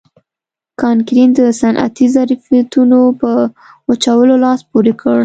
[0.81, 3.31] کانکرین د صنعتي ظرفیتونو په
[3.87, 5.17] وچولو لاس پورې کړ.